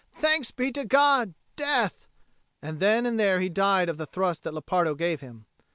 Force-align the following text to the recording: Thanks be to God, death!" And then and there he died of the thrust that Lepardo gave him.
Thanks 0.15 0.49
be 0.49 0.71
to 0.71 0.83
God, 0.83 1.35
death!" 1.55 2.07
And 2.59 2.79
then 2.79 3.05
and 3.05 3.19
there 3.19 3.39
he 3.39 3.49
died 3.49 3.87
of 3.87 3.97
the 3.97 4.07
thrust 4.07 4.41
that 4.41 4.53
Lepardo 4.55 4.95
gave 4.95 5.21
him. 5.21 5.45